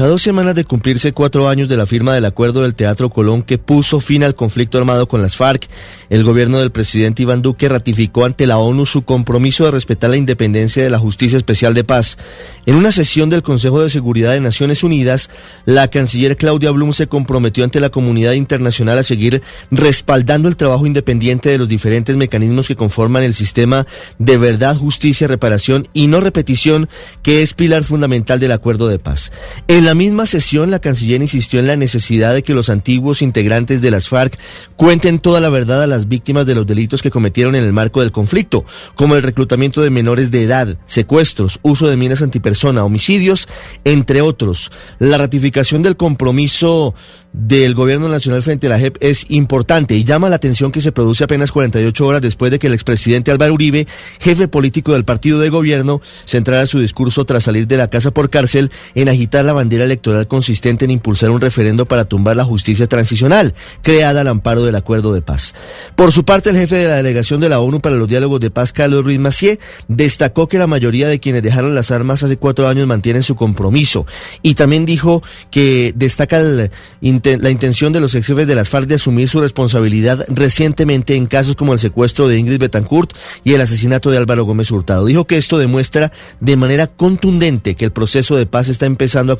[0.00, 3.42] A dos semanas de cumplirse cuatro años de la firma del acuerdo del Teatro Colón
[3.42, 5.68] que puso fin al conflicto armado con las FARC,
[6.08, 10.16] el gobierno del presidente Iván Duque ratificó ante la ONU su compromiso de respetar la
[10.16, 12.16] independencia de la Justicia Especial de Paz.
[12.64, 15.28] En una sesión del Consejo de Seguridad de Naciones Unidas,
[15.66, 20.86] la canciller Claudia Blum se comprometió ante la comunidad internacional a seguir respaldando el trabajo
[20.86, 23.86] independiente de los diferentes mecanismos que conforman el sistema
[24.18, 26.88] de verdad, justicia, reparación y no repetición,
[27.22, 29.30] que es pilar fundamental del acuerdo de paz.
[29.68, 33.80] En la misma sesión, la canciller insistió en la necesidad de que los antiguos integrantes
[33.82, 34.38] de las FARC
[34.76, 38.00] cuenten toda la verdad a las víctimas de los delitos que cometieron en el marco
[38.00, 43.48] del conflicto, como el reclutamiento de menores de edad, secuestros, uso de minas antipersona, homicidios,
[43.84, 44.70] entre otros.
[44.98, 46.94] La ratificación del compromiso
[47.32, 50.90] del gobierno nacional frente a la JEP es importante y llama la atención que se
[50.90, 53.86] produce apenas 48 horas después de que el expresidente Álvaro Uribe,
[54.18, 58.30] jefe político del partido de gobierno, centrara su discurso tras salir de la casa por
[58.30, 62.86] cárcel en agitar la bandera electoral consistente en impulsar un referendo para tumbar la justicia
[62.86, 65.54] transicional, creada al amparo del acuerdo de paz.
[65.96, 68.50] Por su parte, el jefe de la delegación de la ONU para los diálogos de
[68.50, 72.68] paz, Carlos Ruiz Macié, destacó que la mayoría de quienes dejaron las armas hace cuatro
[72.68, 74.06] años mantienen su compromiso
[74.42, 78.96] y también dijo que destaca la intención de los ex jefes de las FARC de
[78.96, 83.12] asumir su responsabilidad recientemente en casos como el secuestro de Ingrid Betancourt
[83.44, 85.06] y el asesinato de Álvaro Gómez Hurtado.
[85.06, 89.36] Dijo que esto demuestra de manera contundente que el proceso de paz está empezando a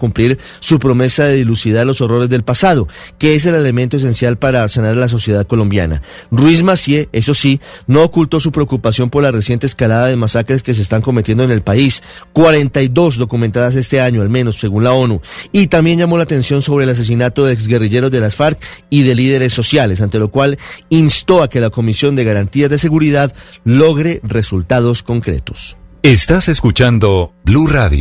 [0.61, 4.93] su promesa de dilucidar los horrores del pasado, que es el elemento esencial para sanar
[4.93, 6.03] a la sociedad colombiana.
[6.31, 10.75] Ruiz Macié, eso sí, no ocultó su preocupación por la reciente escalada de masacres que
[10.75, 15.21] se están cometiendo en el país, 42 documentadas este año al menos, según la ONU,
[15.53, 19.15] y también llamó la atención sobre el asesinato de exguerrilleros de las FARC y de
[19.15, 23.33] líderes sociales, ante lo cual instó a que la Comisión de Garantías de Seguridad
[23.65, 25.77] logre resultados concretos.
[26.03, 27.99] Estás escuchando Blue Radio.